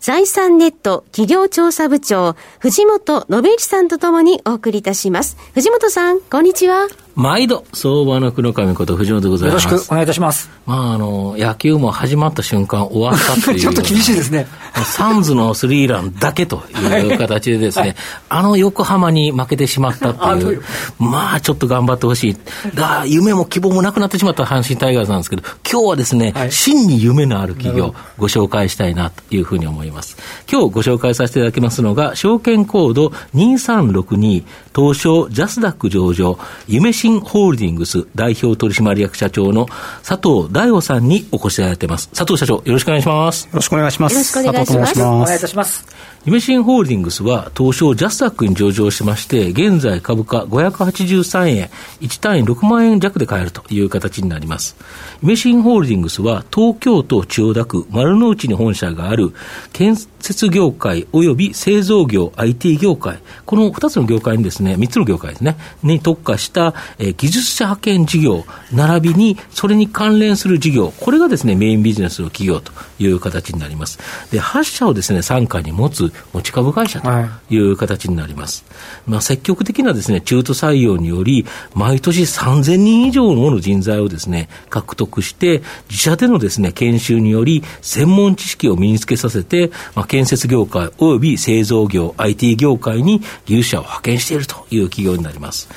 [0.00, 5.36] 財産ネット企業調査部長、藤本信一さんとともにお送りいたします。
[5.52, 6.88] 藤本さん、こんにちは。
[7.14, 9.64] 毎度、相場の黒神こと藤本でございます。
[9.64, 10.50] よろしくお願いいたします。
[10.66, 13.60] まあ、あの、野球も始まった瞬間終わったっていう。
[13.60, 14.46] ちょっと厳しいですね。
[14.84, 17.96] サンズのスリーランだけという形でですね、はい、
[18.28, 20.62] あの横浜に負けてしまったっていう、
[20.98, 22.36] まあ、ちょっと頑張ってほしい。
[22.74, 30.16] だ夢も希望もなくなってしまった阪神タイガースなんですけど、今日はですね、はい、真に夢のある企業、ご紹介したいなというふうに思います。
[30.50, 34.44] 今日ご紹介させていただきますのが、証券コード2362、
[34.74, 36.38] 東証ジャスダック上場、
[36.68, 39.66] 夢新ホールディングス代表取締役社長の
[40.04, 42.08] 佐藤大夫さんにお越しいただいています。
[42.08, 43.46] 佐藤社長、よろしくお願いします。
[43.46, 44.12] よろしくお願いします。
[44.12, 45.02] よろしくお願いします。
[45.02, 45.86] お願いいたします。
[46.26, 51.70] 夢新ホールディングスは東証ジャスダックに上場しまして、現在株価583円、
[52.02, 54.76] 1単位6万円弱で買えるという形になります。
[55.22, 59.32] 夢新ホールディングスは東京都千代田区丸の内に本社がある
[59.72, 73.98] 建設業界及び製造業 IT 業界、この2つの業界にですね、3つの業界ですね、に特化した、えー、技術者派遣事業、並びにそれに関連する事業、これがですね、メインビジネスの企業という形になります。
[74.30, 77.10] で、8社をですね、傘下に持つ持ち株会社と
[77.54, 78.64] いう形になります。
[78.68, 95.68] はい、まあ、積極的なですね、中途採用により、毎年3000人以上の人材をですね、獲得して、自社でのですね、研修により、専門知識を身につけさせて、まあ、建設業界及び製造業、IT 業界に技術者を派遣しているという企業になります。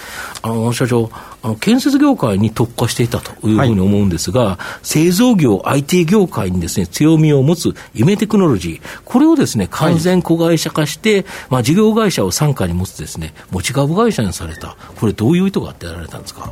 [0.42, 1.03] あの、社長、
[1.42, 16.52] あの建設業界に特化していたというふうに思うんですが、はい、製造業、IT 業界にですね、強みを持つ夢テクノロジー、これをですね、完全子会社化して、はい、まあ、事業会社を傘下に持つですね、持ち株会社にされた、これどういう意図があってやられたんですか？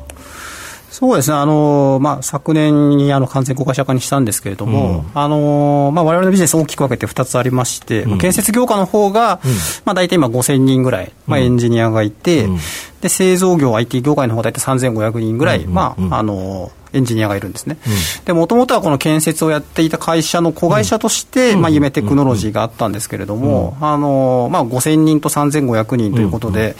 [0.91, 9.51] そうですね、あのまあ、昨年にあの完全公開社化にしたんですけれども、あのまあ、われのビジネス大きく分けて2つありまして、うん、建設業界の方が、うん。
[9.85, 12.57] まあ、大体今5000人ぐらい、まあ、エンジニアがいて、うん、
[13.00, 17.78] で製造業、IT 業界の方が大体3500人ぐらい、まああのエンジニアがいるんですね。
[18.25, 26.75] で、もともとはこの建設をやっていた会社の子会社として、まあ、夢テクノロジーがあったんですけれども、あの、まあ、5000人と3500人ということで、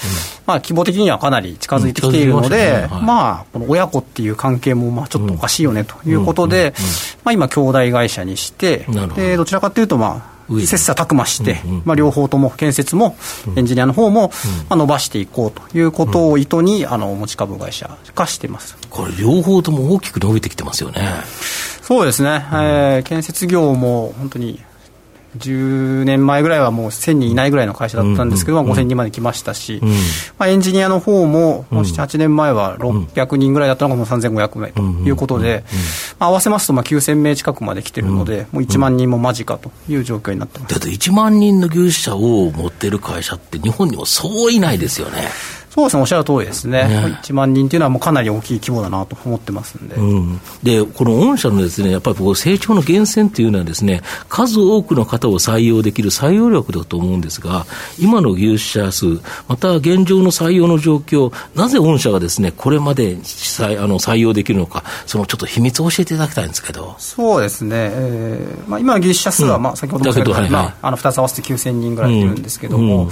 [0.46, 6.74] まあ、規模的にはかなり近づいてきているので、まあ、この親子っていう関係も、まあ、ちょっとおかしいよねということで、
[7.24, 8.86] まあ、今、兄弟会社にして、
[9.16, 13.16] で、どちらかというと、まあ、切磋琢磨して、まあ、両方とも建設も
[13.56, 14.32] エンジニアの方も、
[14.70, 18.78] まあ、伸ばしていこうということを意図にあの持ち株会社化してます。
[18.90, 21.02] これ両方とも大きく伸びてきてますよね。
[21.82, 24.62] そうですね、えー、建設業も本当に
[25.38, 29.90] 10年前ぐらいはもう1000人いないぐらいの会社だったんですけど、うんうん、5000人まで来ましたし、うん、
[30.38, 35.64] まあ、エンジニアの方も、もう7、8年前は600人ぐらいだったのがもう3500名ということで、
[36.20, 40.72] まあ、合わせますとまあ9000名近くまで来てるので、もう1万人も間近という状況になってます。
[40.74, 45.30] だって1万人の技術者を持ってる会社って、日本にもそういないですよね。
[45.72, 47.18] そうですね、おっしゃる通りですね、ね。
[47.24, 57.66] 1万人っていうのはもうかなり大きい規模だなと思ってますんで、うん、でこの御社のですねやっぱりこう成長の源泉っていうのはですね、数多くの方を採用できる採用力だと思うんですが、
[57.98, 59.06] 今の技術者数、
[59.48, 66.96] また現状の採用の状況、なぜ御社がですねこれまで採あの採用できるのか、そのちょっと秘密を教えていただきたいんですけど。
[66.98, 72.96] そうですね、えーまあ、今の技術者数は、まあ、先ほども言ったように、まあ、あの2つ合わせて9000人ぐらいいるんですけども。
[72.96, 73.04] うん。
[73.04, 73.12] うん。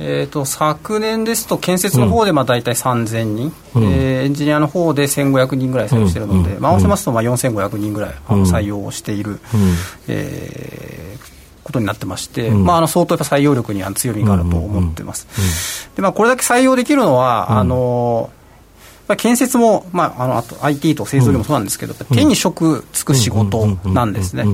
[0.00, 9.38] えーと、昨年ですと、建設の方でまあ大体3000人、うん、えー、エンジニアの方で1500人ぐらい採用しているので、うん、まあ、合わせますとまあ4500人ぐらい採用をしている、うん、
[10.08, 15.88] えー、ことになってまして、まあ、あの相当やっぱ採用力には強みがあると思ってます。
[15.94, 18.30] でまあ、これだけ採用できるのは、あの
[19.16, 24.44] 建設も、まあ、あのあと IT と製造業もそうなんですけど、うん、手に職つく仕事なんですね。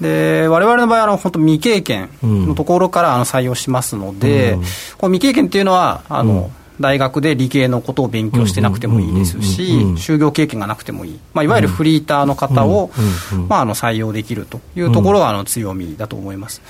[0.00, 4.56] で、われわれの場合は本当未経験のところからあの採用しますので、
[4.98, 6.50] この未経験っていうのは、あの、
[6.80, 9.62] 大学で理系のことを勉強してなくてもいいですし、
[9.96, 12.90] 就業経験がなくてもいい、まあ、いわゆるフリーターの方を、
[13.48, 16.60] まあ、あの採用できるというところがあの強みだと思います。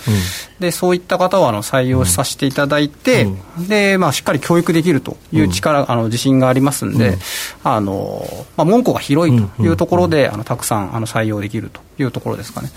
[0.61, 3.27] でそういった方をあの採用させていただいて、
[3.69, 7.17] でまあ、しっかり教育できるという力、あの自信がありますんで、
[7.63, 8.27] あの
[8.57, 12.71] まあ、門戸が広いというところで、あのたくさんあの採用できるというところですかね。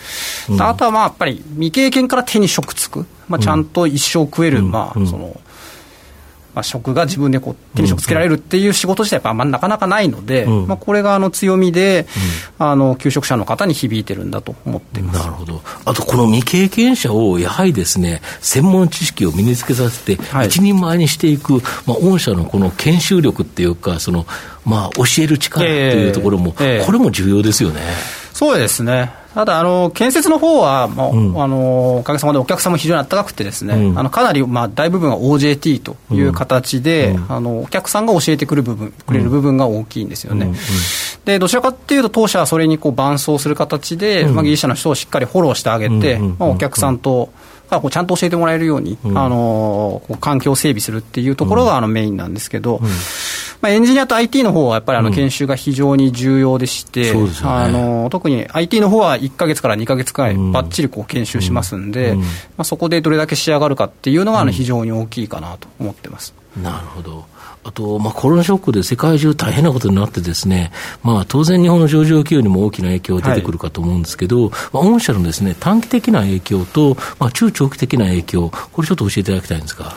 [0.59, 5.39] あとはまあやっぱり未経験から手に職つく、まあ、ちゃんと一生食える、まあその
[6.57, 12.07] まあ、職が自分でこう手に職つけられるっていう仕事自体、やっぱなかなかないので、うん、まあ、これがあの強みで、
[12.59, 20.13] うん、あの求職者の方に響いてるんだと思ってなるほど、あとこの未経験者をやはりですね、専門知識を身につけさせて、
[20.45, 24.25] 一人前にしていく、まあ、御社のこの研修力っていうか、その
[24.65, 27.81] まあ、教える力っていうところも、えーえー、これも重要ですよね。
[28.33, 29.13] そうですね。
[29.37, 40.51] ただ、あの、建設の方は、まあ、うん、あの、おかげさまでお客さんも非常にあったかくてですね、うん、あの、かなり、まあ、大部分は OJT という形で、うん、あの、お客さんが教えてくる部分、くれる部分が大きいんですよね。
[41.25, 47.29] で、どちらかっていうと、当社はそれにこう伴走する形で、まあ、技術者の人をしっかりフォローしてあげて、まあ、お客さんと、
[47.69, 52.83] こうちゃんと教えてもらえるように、うん、あの環境を整備するっていうところがあのメインなんですけど、うん、
[53.61, 62.23] まあ、エンジニアと IT の方はやっぱりあの研修が非常に重要でして、うんね、あの特に IT の方は1か月から2か月くらいばっちりこう研修しますんで、ま
[62.59, 66.33] あ、そこでどれだけ仕上がるかっていうのがあの非常に大きいかなと思ってます。
[66.61, 67.25] なるほど
[67.67, 70.71] あと、まあ、コロナショックで世界中大変なことになってですね、
[71.03, 79.93] まあ、当然日本の上場企業にも大きな影響が出てくるかと思うんですけど、はい、まあ、御社のですね、短期的な影響と、まあ、中長期的な影響、これちょっと教えていただきたいんですか。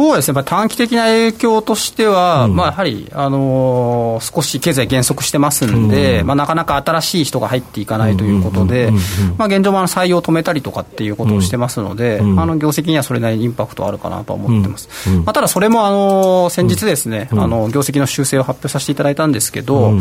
[0.00, 8.90] そうですね、まあ、短期的な影響としては、うん、まあ、やはり、あのー、少し経済減速してますんで、うん、まあ、なかなか新しい人が入っていかないということで、
[9.36, 14.88] まあ、現状も採用を止めたりとかっていうことをしてますので、うん、あの業績にはそれなりにインパクトあるかなと思ってます。
[15.10, 19.92] まあ、ただ、それも、あのー、先日ですね、あの業績の修正を発表させていただいたんですけど、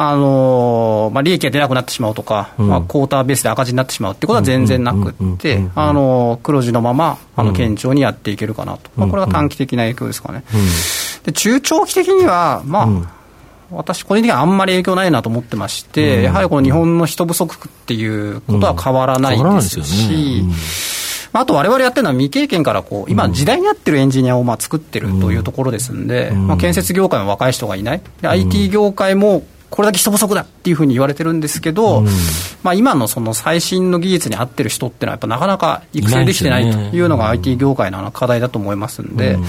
[0.00, 5.58] あのまあ、利益が出なくなってしまうとか、うん、まあ、クォーターベースで赤字になってしまうってことは全然なくって、
[6.44, 10.44] 黒字のままあの堅調にやっていけるかなと、まあ、これが短期的な影響ですかね。
[11.24, 12.88] で中長期的には、まあ、
[13.70, 20.44] 私、個人的にはあんまり影響ないなと思ってまして、やはりこの日本の人不足っていうことは変わらないですし、
[21.32, 32.06] あと、われわれやってるのは未経験からこう、今、時代に合ってるエンジニアをまあ作ってるというところですんで、まあ、建設業界も若い人がいない、IT 業界もこれだけ人不足だっていうふうに言われてるんですけど、うん、
[32.62, 39.46] まあ、今のその最新の技術に合ってる人っていうのは、やっぱなかなか育成できてないというのが IT 業界の課題だと思いますんで、うん、ま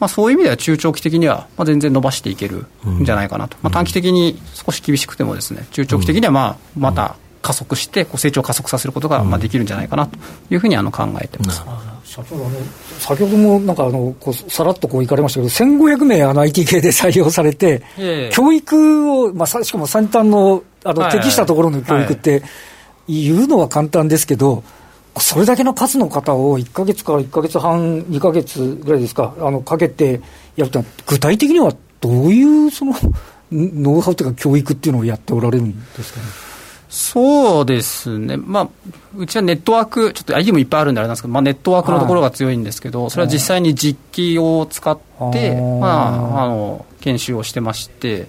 [0.00, 7.16] あ、そういう意味では中長期的にはまあ全然伸ばしていけるんじゃないかなと、まあ、短期的に少し厳しくてもですね、中長期的にはまあまた
[7.46, 10.18] 加速して、成長を加速させることがまあできるんじゃないかなと
[10.50, 11.62] いうふうにあの考えてます。
[12.04, 12.50] 社長あの
[12.98, 17.82] 先ほどもなんかあのこうさらっとこう行かれましたけど、1500名あの IT 系で 採用されて、
[18.32, 22.42] 教育を、まあ、しかも先端のあの適したところの教育って、
[23.08, 24.64] 言うのは簡単ですけど、
[25.18, 30.20] それだけの数の方を1か月から1か月半、2か月ぐらいですか、あのかけて
[30.56, 32.94] やると具体的にはどういうその
[33.50, 36.26] ノウハウというか、教育っていうのをやっておられるんですかね？
[36.88, 38.68] そうですね、まあ、
[39.16, 44.98] うちはネットワーク、ちょっと ID もいっぱいあるんであれなんですけど、まあ、ネットワークのところが強いんですけど、それは実際に実機を使っ
[45.32, 45.88] て、ま
[46.38, 48.28] あ、あの研修をしてまして、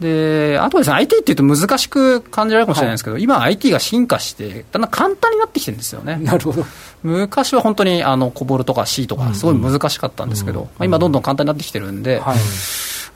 [0.00, 6.16] であとですね、IT っていうと難しく感じられるかもしれないんですけど、はい、今、IT が進化して、だんだん簡単になってきてるんですよね。
[6.16, 6.64] なるほど。
[7.02, 12.20] 昔は本当にあのコボルとか C とか、すごい難しかったんですけど、うんうん、まあ、今、どんどん簡単になってきてるんで。
[12.20, 12.38] はい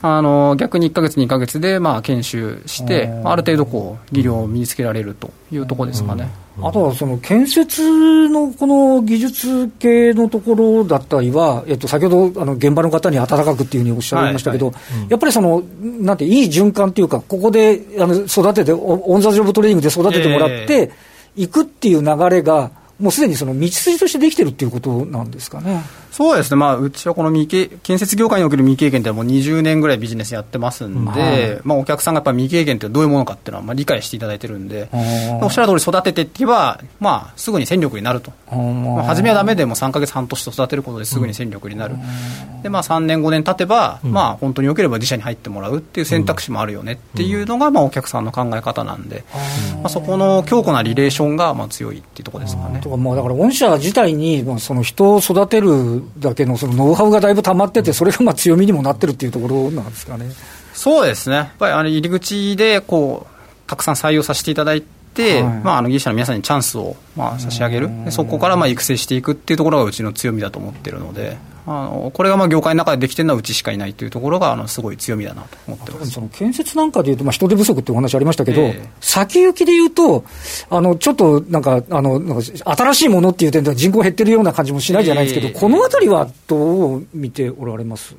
[0.01, 6.29] あの逆に1か月、2か月でまあ研修して、ある程度こう、技量を身につけられるというところですかね。
[6.61, 14.73] あとはその建設のこの技術系のところだったりは、えっと、先ほどあの現場の方に温かくっていうふうにおっしゃいましたけど、
[15.09, 20.91] やっぱりその、なんて、いい循環っていうか、ここであの育てて、オン・ザ・ジョブトレーニングで育ててもらって、
[21.35, 25.83] いくっていう流れが、もうすでにその道筋としてできてるっていうことなんですかね。
[26.17, 34.89] そうですね、まあ、うちはこの未経建設業界における未経験ってもう20年ぐらいビジネスやってますんで、はい、まあ、お客さんがやっぱ未経験ってどういうものかっていうのはまあ理解していただいてるんで、
[35.43, 41.93] おっしゃる通り育てていけば、まあ、すぐに戦力になると、まあ、初めはだめでも3か月、半年と育てることですぐに戦力になる、
[42.63, 49.23] でまあ、3年、5年経てば、まあ、本当によければ自社に入ってもらうっていう選択肢もあるよねっていうのが、まあ、お客さんの考え方なんで、
[49.75, 52.79] まあ、そこの強固なリレーションがまあ強いっていうところですかね。
[52.81, 60.31] とかまあだから御社自体に、まあ、その人を育てるだけのそのノウハウがだいぶ溜まってて、それがまあ強みにもなってるっていうところなんですかね。
[60.73, 61.35] そうですね。
[61.35, 76.11] やっぱりあの入り口でこうたくさん採用させていただいて、はい、まあ、あの技術者の皆さんにチャンスをまあ差し上げる、そこからまあ育成していくっていうところがうちの強みだと思ってるので、あのこれがまあ業界の中でできてるのはうちしかいないというところがあのすごい強みだなと思ってます。
[76.11, 80.23] その建設なんかでいうと、まあ、人手不足っていうお話ありましたけど、えー、先行きでいうと、
[80.69, 88.15] あのちょっとなんかあのなんか、新しいものっていう点では人口減ってるような感じもしないじゃないですけど、えー、このあたりはどう見ておられます？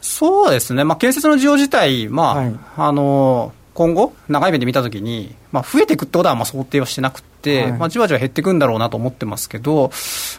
[0.00, 7.38] そうですね、まあ、建設の需要自体、まあ、はい、あの今後、長い目で見たときに、まあ、増えていくってことはまあ想定はしてなくて。
[7.40, 9.90] て、まあ、じわじわ減っていくんだろうなと思ってますけど、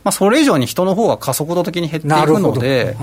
[0.03, 2.95] まあ、それ以上に人の方が加速度的に減っていくので、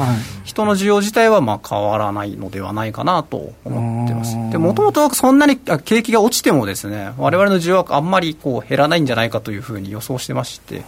[0.44, 4.34] 人の需要自体はまあ変わらないのではないかなと思ってます。
[4.50, 10.84] でもともとそんなに景気が落ちてもですね、われわれの需要はあんまりこう減らないんじゃないかというふうに予想してまして、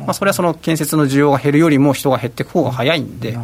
[0.00, 3.38] まあ、それはその建設の需要が減るよりも人が減っていく方が早いんで、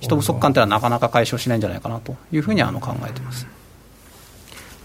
[0.00, 3.46] 人不足感というのはなかなか解消しないんじゃないかなというふうにあの考えてます。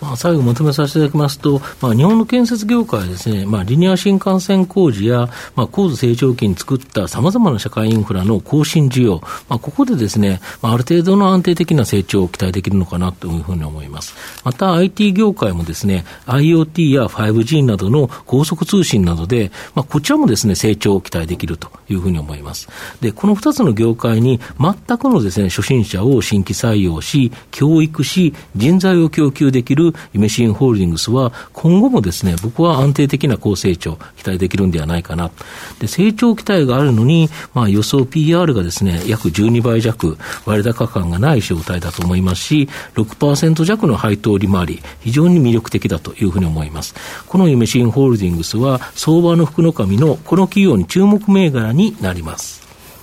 [0.02, 14.16] まあ、最後まとめさせていただきますと、まあ、日本の建設業界はですね、まあ、リニア新幹線工事や、まあ、高度成長期に作ったさまざまな社会インフラの更新需要、まあ、ここでですね、まあ、ある程度の安定的な成長を期待できるのかなというふうに思います。
[14.44, 22.70] また IT 業界もですね、IoT や 5G などの高速通信などで、まあ、こちらもですね、成長を期待できるというふうに思います。
[23.02, 35.32] で、この二つの業界に全くのですね、初心者を新規採用し、教育し、人材を供給できる夢新ホールディングスは、今後もですね、僕は安定的な高成長、期待できるんではないかな。
[35.80, 46.96] で、成長期待があるのに、まあ予想 PR がですね、約12倍弱、割高感がない状態だと思いますし、6%弱の配当利回り、非常に魅力的だというふうに思います。
[47.28, 52.60] この夢新ホールディングスは、相場の福の神のこの企業に注目銘柄になります。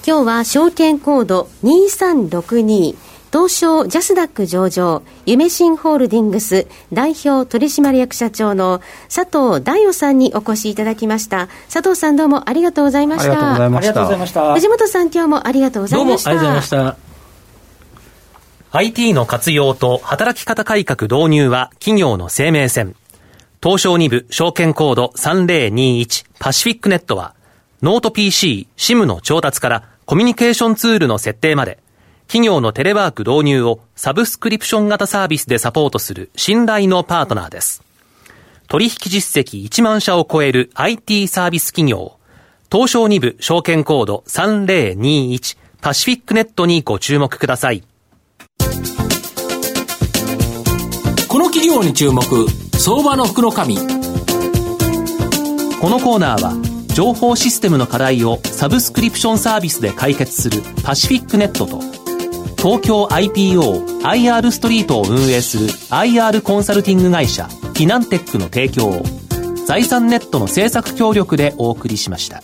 [0.06, 2.94] 今日は証券コード2362
[3.36, 8.80] 東証ジャスダック上場、夢新ホールディングス代表取締役社長の
[9.14, 11.48] 佐藤大央さんにお越しいただきました。
[11.70, 13.56] 佐藤さんどうもありがとうございました。
[13.56, 14.54] ありがとうございました。
[14.54, 16.30] 藤本さん今日もありがとうございました。
[16.30, 16.96] どうもありがとうございまし
[18.70, 18.78] た。
[18.78, 22.96] IT の活用と働き方改革導入は企業の生命線。
[23.62, 27.34] 東証2部証券コード3021パシフィックネットは
[27.82, 31.80] ノート PC、SIM の調達からコミュニケーションツールの設定まで
[32.26, 37.82] 企業のテレワーク導入をサブスクリプション型サービスでサポートする信頼のパートナーです。
[38.68, 42.18] 取引実績1万社を超える IT サービス企業、
[42.70, 47.84] 東証2部証券コード3021パシフィックネットにご注目ください。
[51.28, 52.22] この企業に注目、
[52.72, 53.76] 相場の福の神。
[53.76, 53.82] こ
[55.90, 56.54] のコーナーは、
[56.94, 61.95] 情報システムの課題をサブスクリプションサービスで解決するパシフィックネットと、
[62.66, 69.02] 東京 IPO IR ストリートを運営する IR コンサルティング会社フィナンテックの提供を
[69.68, 72.42] 財産ネットの政策協力でお送りしました。